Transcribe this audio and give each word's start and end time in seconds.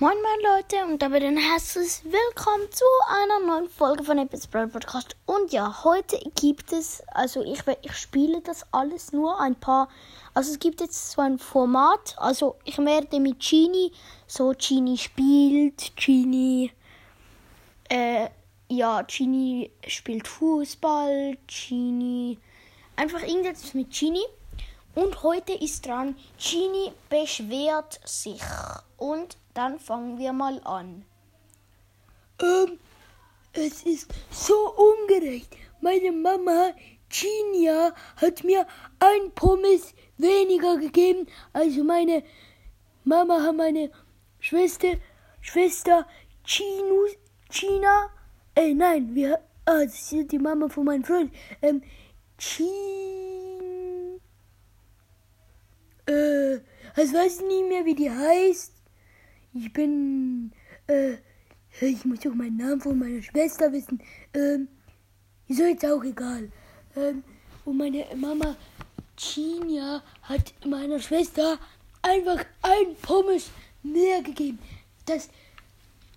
Moin 0.00 0.16
moin 0.16 0.56
Leute 0.56 0.84
und 0.86 1.00
damit 1.00 1.22
ein 1.22 1.36
herzliches 1.36 2.02
Willkommen 2.02 2.68
zu 2.72 2.84
einer 3.08 3.46
neuen 3.46 3.70
Folge 3.70 4.02
von 4.02 4.18
Epic 4.18 4.48
Brawl 4.50 4.66
Podcast. 4.66 5.14
Und 5.24 5.52
ja, 5.52 5.84
heute 5.84 6.18
gibt 6.34 6.72
es, 6.72 7.00
also 7.12 7.44
ich, 7.44 7.60
ich 7.82 7.96
spiele 7.96 8.40
das 8.40 8.66
alles 8.72 9.12
nur 9.12 9.40
ein 9.40 9.54
paar, 9.54 9.88
also 10.34 10.50
es 10.50 10.58
gibt 10.58 10.80
jetzt 10.80 11.12
so 11.12 11.22
ein 11.22 11.38
Format, 11.38 12.16
also 12.18 12.56
ich 12.64 12.76
werde 12.78 13.20
mit 13.20 13.38
Genie, 13.38 13.92
so 14.26 14.52
Genie 14.58 14.98
spielt, 14.98 15.94
Genie, 15.94 16.72
äh, 17.88 18.30
ja, 18.68 19.02
Genie 19.02 19.70
spielt 19.86 20.26
Fußball, 20.26 21.38
Genie, 21.46 22.40
einfach 22.96 23.22
irgendetwas 23.22 23.74
mit 23.74 23.96
Genie. 23.96 24.26
Und 24.96 25.22
heute 25.22 25.52
ist 25.52 25.86
dran, 25.86 26.16
Genie 26.36 26.90
beschwert 27.08 28.00
sich. 28.04 28.40
Und 28.96 29.36
dann 29.54 29.78
fangen 29.78 30.18
wir 30.18 30.32
mal 30.32 30.60
an. 30.64 31.04
Ähm, 32.40 32.78
es 33.52 33.82
ist 33.84 34.12
so 34.30 34.74
ungerecht. 34.74 35.56
Meine 35.80 36.12
Mama, 36.12 36.72
Genia, 37.08 37.94
hat 38.16 38.42
mir 38.42 38.66
ein 38.98 39.30
Pommes 39.34 39.94
weniger 40.18 40.76
gegeben. 40.78 41.26
Also 41.52 41.84
meine 41.84 42.24
Mama 43.04 43.42
hat 43.42 43.56
meine 43.56 43.90
Schwester, 44.40 44.94
Schwester 45.40 46.06
Chinu, 46.44 47.06
China, 47.50 48.10
äh, 48.54 48.74
nein, 48.74 49.14
wir, 49.14 49.38
ah, 49.64 49.84
das 49.84 50.12
ist 50.12 50.32
die 50.32 50.38
Mama 50.38 50.68
von 50.68 50.84
meinem 50.84 51.04
Freund, 51.04 51.32
ähm, 51.62 51.82
Chin, 52.36 54.20
äh, 56.06 56.56
ich 56.56 57.12
weiß 57.12 57.40
nicht 57.42 57.68
mehr, 57.68 57.84
wie 57.84 57.94
die 57.94 58.10
heißt. 58.10 58.72
Ich 59.56 59.72
bin, 59.72 60.50
äh, 60.88 61.12
ich 61.80 62.04
muss 62.04 62.18
doch 62.18 62.34
meinen 62.34 62.56
Namen 62.56 62.80
von 62.80 62.98
meiner 62.98 63.22
Schwester 63.22 63.70
wissen. 63.72 64.02
Ähm, 64.34 64.66
ist 65.46 65.60
jetzt 65.60 65.86
auch 65.86 66.02
egal. 66.02 66.50
Ähm, 66.96 67.22
und 67.64 67.76
meine 67.76 68.04
Mama 68.16 68.56
Chinia 69.16 70.02
hat 70.22 70.52
meiner 70.66 70.98
Schwester 70.98 71.56
einfach 72.02 72.44
ein 72.62 72.96
Pommes 73.00 73.50
mehr 73.84 74.22
gegeben. 74.22 74.58
Das, 75.06 75.28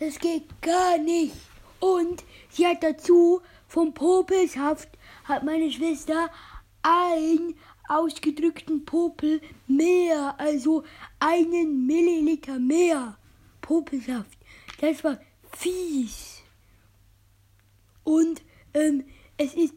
das 0.00 0.18
geht 0.18 0.46
gar 0.62 0.96
nicht. 0.96 1.34
Und 1.80 2.24
sie 2.48 2.66
hat 2.66 2.82
dazu 2.82 3.42
vom 3.66 3.92
Popelsaft 3.92 4.88
hat 5.24 5.44
meine 5.44 5.70
Schwester 5.70 6.30
ein 6.80 7.54
ausgedrückten 7.90 8.86
Popel 8.86 9.42
mehr, 9.66 10.34
also 10.38 10.84
einen 11.20 11.86
Milliliter 11.86 12.58
mehr 12.58 13.17
Popelsaft. 13.68 14.38
Das 14.80 15.04
war 15.04 15.20
fies. 15.52 16.42
Und 18.02 18.40
ähm, 18.72 19.04
es 19.36 19.52
ist, 19.52 19.74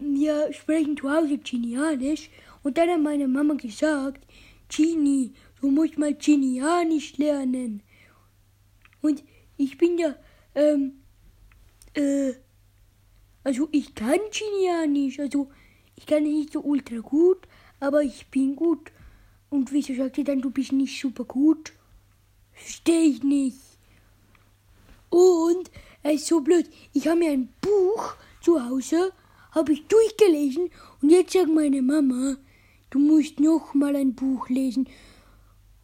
wir 0.00 0.52
sprechen 0.52 0.96
zu 0.96 1.08
Hause 1.08 1.38
Chinianisch 1.38 2.30
und 2.64 2.76
dann 2.76 2.90
hat 2.90 3.00
meine 3.00 3.28
Mama 3.28 3.54
gesagt, 3.54 4.26
Chini, 4.68 5.34
du 5.60 5.70
musst 5.70 5.98
mal 5.98 6.16
Chinianisch 6.18 7.16
lernen. 7.16 7.84
Und 9.02 9.22
ich 9.56 9.78
bin 9.78 9.98
ja, 9.98 10.16
ähm, 10.56 10.94
äh, 11.94 12.32
also 13.44 13.68
ich 13.70 13.94
kann 13.94 14.18
Chinianisch, 14.32 15.20
also 15.20 15.48
ich 15.94 16.06
kann 16.06 16.24
nicht 16.24 16.54
so 16.54 16.60
ultra 16.60 16.96
gut, 16.96 17.46
aber 17.78 18.02
ich 18.02 18.26
bin 18.32 18.56
gut. 18.56 18.90
Und 19.48 19.70
wieso 19.70 19.94
sagt 19.94 20.18
ihr 20.18 20.24
dann, 20.24 20.42
du 20.42 20.50
bist 20.50 20.72
nicht 20.72 21.00
super 21.00 21.24
gut? 21.24 21.72
Verstehe 22.54 23.08
ich 23.10 23.22
nicht. 23.22 23.58
Und 25.10 25.70
es 26.02 26.22
ist 26.22 26.26
so 26.28 26.40
blöd. 26.40 26.68
Ich 26.92 27.06
habe 27.06 27.18
mir 27.18 27.32
ein 27.32 27.52
Buch 27.60 28.14
zu 28.40 28.64
Hause, 28.64 29.12
habe 29.52 29.72
ich 29.72 29.86
durchgelesen 29.86 30.70
und 31.00 31.10
jetzt 31.10 31.32
sagt 31.32 31.48
meine 31.48 31.82
Mama, 31.82 32.36
du 32.90 32.98
musst 32.98 33.38
noch 33.38 33.74
mal 33.74 33.94
ein 33.94 34.14
Buch 34.14 34.48
lesen. 34.48 34.88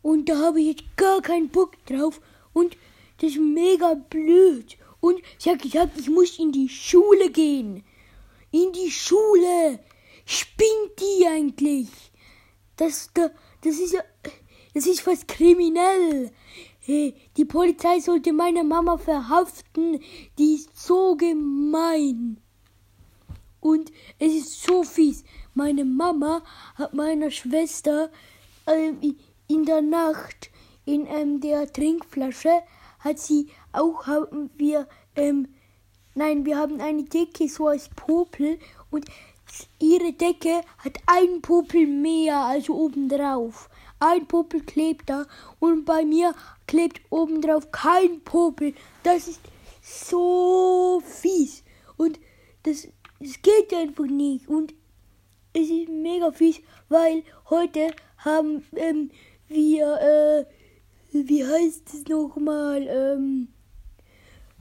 Und 0.02 0.28
da 0.28 0.38
habe 0.38 0.60
ich 0.60 0.66
jetzt 0.68 0.96
gar 0.96 1.20
keinen 1.20 1.48
Bock 1.48 1.72
drauf 1.86 2.20
und 2.52 2.76
das 3.20 3.30
ist 3.30 3.40
mega 3.40 3.94
blöd. 3.94 4.76
Und 5.00 5.20
sie 5.38 5.50
hat 5.50 5.62
gesagt, 5.62 5.98
ich 5.98 6.08
muss 6.08 6.38
in 6.38 6.52
die 6.52 6.68
Schule 6.68 7.30
gehen. 7.30 7.84
In 8.50 8.72
die 8.72 8.90
Schule. 8.90 9.80
Spinnt 10.24 10.98
die 10.98 11.26
eigentlich? 11.26 11.88
Das, 12.76 13.10
das, 13.14 13.30
das 13.62 13.78
ist 13.78 13.92
ja, 13.92 14.02
das 14.74 14.86
ist 14.86 15.00
fast 15.00 15.28
kriminell. 15.28 16.30
Die 16.86 17.44
Polizei 17.46 18.00
sollte 18.00 18.32
meine 18.32 18.64
Mama 18.64 18.96
verhaften. 18.96 20.00
Die 20.38 20.54
ist 20.54 20.76
so 20.78 21.16
gemein. 21.16 22.38
Und 23.60 23.92
es 24.18 24.34
ist 24.34 24.62
so 24.62 24.82
fies. 24.84 25.24
Meine 25.54 25.84
Mama 25.84 26.42
hat 26.76 26.94
meiner 26.94 27.30
Schwester 27.30 28.10
ähm, 28.66 29.16
in 29.48 29.64
der 29.64 29.82
Nacht 29.82 30.50
in 30.84 31.06
ähm, 31.06 31.40
der 31.40 31.70
Trinkflasche 31.70 32.62
hat 33.00 33.18
sie 33.18 33.48
auch 33.72 34.06
haben 34.06 34.50
wir 34.56 34.88
ähm, 35.16 35.48
nein 36.14 36.46
wir 36.46 36.56
haben 36.56 36.80
eine 36.80 37.04
Decke 37.04 37.48
so 37.48 37.66
als 37.66 37.90
Popel 37.90 38.58
und 38.90 39.04
Ihre 39.78 40.12
Decke 40.12 40.60
hat 40.78 40.98
einen 41.06 41.40
Popel 41.40 41.86
mehr, 41.86 42.36
also 42.36 42.74
obendrauf. 42.74 43.70
Ein 44.00 44.26
Popel 44.26 44.62
klebt 44.62 45.10
da 45.10 45.26
und 45.58 45.84
bei 45.84 46.04
mir 46.04 46.34
klebt 46.66 47.00
obendrauf 47.10 47.70
kein 47.72 48.20
Popel. 48.20 48.74
Das 49.02 49.28
ist 49.28 49.40
so 49.82 51.02
fies. 51.04 51.64
Und 51.96 52.18
das, 52.62 52.88
das 53.20 53.42
geht 53.42 53.74
einfach 53.74 54.06
nicht. 54.06 54.48
Und 54.48 54.74
es 55.52 55.68
ist 55.68 55.88
mega 55.88 56.30
fies, 56.30 56.60
weil 56.88 57.24
heute 57.50 57.90
haben 58.18 58.64
ähm, 58.76 59.10
wir, 59.48 59.96
äh, 60.00 60.44
wie 61.12 61.44
heißt 61.44 61.94
es 61.94 62.06
nochmal, 62.06 62.86
ähm, 62.86 63.48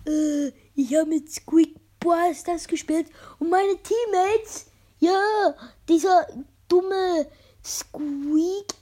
äh, 0.05 0.51
ich 0.75 0.95
habe 0.95 1.09
mit 1.09 1.31
Squeak 1.31 1.75
Boys 1.99 2.43
das 2.43 2.67
gespielt 2.67 3.07
und 3.39 3.49
meine 3.49 3.75
Teammates 3.81 4.67
ja, 4.99 5.53
dieser 5.87 6.27
dumme 6.67 7.27
Squeak 7.63 8.36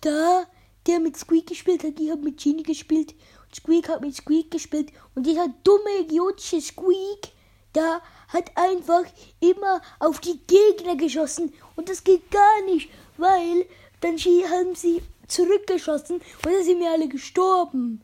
da, 0.05 0.45
der 0.88 0.99
mit 0.99 1.17
Squeak 1.17 1.47
gespielt 1.47 1.83
hat, 1.83 1.97
die 1.99 2.11
hat 2.11 2.21
mit 2.21 2.41
Genie 2.41 2.63
gespielt. 2.63 3.13
Und 3.45 3.55
Squeak 3.55 3.89
hat 3.89 4.01
mit 4.01 4.16
Squeak 4.16 4.51
gespielt. 4.51 4.91
Und 5.16 5.25
dieser 5.25 5.47
dumme, 5.63 6.01
idiotische 6.01 6.61
Squeak, 6.61 7.29
da 7.73 8.01
hat 8.29 8.55
einfach 8.55 9.03
immer 9.39 9.81
auf 9.99 10.19
die 10.19 10.39
Gegner 10.47 10.95
geschossen. 10.95 11.53
Und 11.75 11.89
das 11.89 12.03
geht 12.03 12.29
gar 12.31 12.61
nicht, 12.65 12.89
weil 13.17 13.65
dann 14.01 14.17
haben 14.17 14.75
sie 14.75 15.01
zurückgeschossen 15.27 16.17
und 16.17 16.45
dann 16.45 16.63
sind 16.63 16.79
wir 16.79 16.91
alle 16.91 17.07
gestorben. 17.07 18.01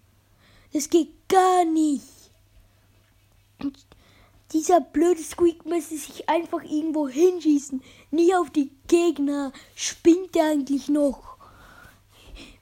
Das 0.73 0.90
geht 0.90 1.09
gar 1.29 1.66
nicht. 1.66 2.03
Und 3.59 3.78
dieser 4.53 4.81
blöde 4.81 5.22
Squeak 5.22 5.66
müsste 5.66 5.97
sich 5.97 6.28
einfach 6.28 6.63
irgendwo 6.63 7.07
hinschießen. 7.07 7.81
Nie 8.09 8.34
auf 8.35 8.50
die 8.50 8.72
Gegner. 8.88 9.53
Spinnt 9.75 10.35
er 10.35 10.51
eigentlich 10.51 10.90
noch? 10.90 11.38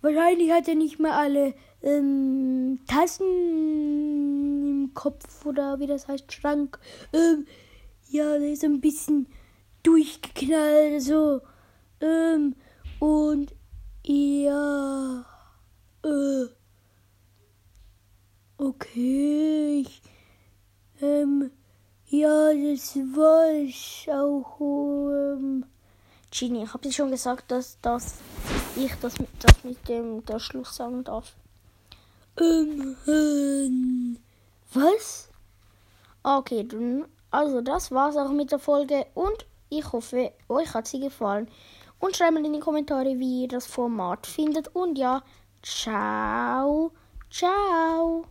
Wahrscheinlich 0.01 0.51
hat 0.51 0.67
er 0.67 0.75
nicht 0.75 0.99
mehr 0.99 1.15
alle 1.15 1.53
ähm, 1.81 2.79
Tassen 2.87 3.25
im 4.85 4.93
Kopf 4.93 5.45
oder 5.45 5.79
wie 5.79 5.87
das 5.87 6.07
heißt, 6.07 6.31
Schrank. 6.31 6.79
Ähm, 7.13 7.45
ja, 8.09 8.37
der 8.37 8.51
ist 8.51 8.63
ein 8.63 8.81
bisschen 8.81 9.27
durchgeknallt, 9.83 11.01
so. 11.01 11.41
Ähm, 12.01 12.55
und 12.99 13.53
ja. 14.05 15.25
Äh, 16.03 16.45
okay. 18.57 19.81
Ich, 19.81 20.01
ähm, 21.01 21.51
ja, 22.07 22.53
das 22.53 22.95
war 22.95 23.51
ich 23.51 24.07
auch. 24.11 24.59
Ähm 24.59 25.65
Genie, 26.31 26.63
ich 26.63 26.73
habe 26.73 26.83
dir 26.83 26.91
schon 26.91 27.09
gesagt, 27.09 27.49
dass, 27.51 27.79
dass 27.81 28.19
ich 28.79 28.93
das 29.01 29.19
mit, 29.19 29.29
das 29.39 29.63
mit 29.63 29.87
dem 29.87 30.25
der 30.25 30.39
Schluss 30.39 30.75
sagen 30.75 31.03
darf. 31.03 31.33
Ähm, 32.39 32.95
ähm, 33.07 34.17
was? 34.73 35.29
Okay, 36.23 36.63
dann, 36.67 37.05
also 37.31 37.61
das 37.61 37.91
war's 37.91 38.17
auch 38.17 38.31
mit 38.31 38.51
der 38.51 38.59
Folge 38.59 39.05
und 39.13 39.45
ich 39.69 39.91
hoffe, 39.91 40.31
euch 40.47 40.73
hat 40.73 40.87
sie 40.87 40.99
gefallen. 40.99 41.49
Und 41.99 42.15
schreibt 42.15 42.33
mal 42.33 42.45
in 42.45 42.53
die 42.53 42.59
Kommentare, 42.59 43.19
wie 43.19 43.43
ihr 43.43 43.47
das 43.47 43.67
Format 43.67 44.25
findet. 44.25 44.73
Und 44.73 44.97
ja, 44.97 45.21
ciao, 45.61 46.91
ciao. 47.29 48.25